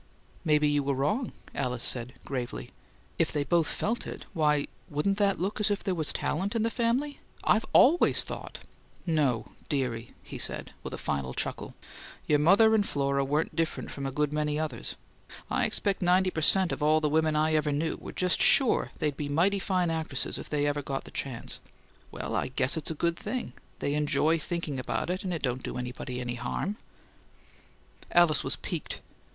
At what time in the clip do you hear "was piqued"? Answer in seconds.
28.43-28.99